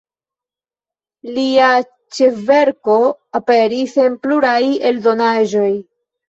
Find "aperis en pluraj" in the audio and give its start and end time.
3.41-4.57